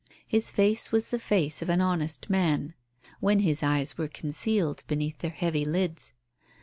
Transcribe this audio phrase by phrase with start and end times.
[0.25, 2.73] His face was the face of an honest man
[3.19, 6.11] when his eyes were concealed beneath their heavy lids.